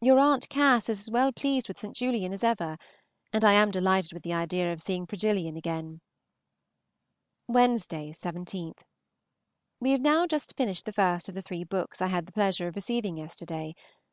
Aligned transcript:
Your 0.00 0.20
Aunt 0.20 0.48
Cass 0.48 0.88
is 0.88 1.00
as 1.00 1.10
well 1.10 1.32
pleased 1.32 1.66
with 1.66 1.76
St. 1.76 1.92
Julian 1.96 2.32
as 2.32 2.44
ever, 2.44 2.78
and 3.32 3.44
I 3.44 3.54
am 3.54 3.72
delighted 3.72 4.12
with 4.12 4.22
the 4.22 4.32
idea 4.32 4.72
of 4.72 4.80
seeing 4.80 5.08
Progillian 5.08 5.56
again. 5.58 6.00
Wednesday, 7.48 8.12
17. 8.12 8.74
We 9.80 9.90
have 9.90 10.00
now 10.00 10.28
just 10.28 10.56
finished 10.56 10.84
the 10.84 10.92
first 10.92 11.28
of 11.28 11.34
the 11.34 11.42
three 11.42 11.64
books 11.64 12.00
I 12.00 12.06
had 12.06 12.26
the 12.26 12.32
pleasure 12.32 12.68
of 12.68 12.76
receiving 12.76 13.16
yesterday. 13.16 13.74